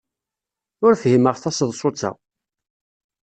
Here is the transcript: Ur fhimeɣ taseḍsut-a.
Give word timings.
Ur 0.85 0.93
fhimeɣ 1.01 1.35
taseḍsut-a. 1.37 2.11